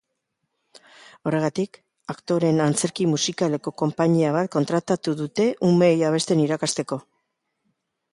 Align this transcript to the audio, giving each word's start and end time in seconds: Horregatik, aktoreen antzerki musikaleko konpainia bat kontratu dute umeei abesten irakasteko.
Horregatik, 1.31 1.75
aktoreen 2.13 2.61
antzerki 2.67 3.05
musikaleko 3.11 3.73
konpainia 3.81 4.31
bat 4.37 4.49
kontratu 4.55 5.13
dute 5.21 5.47
umeei 5.69 5.93
abesten 6.09 6.43
irakasteko. 6.47 6.99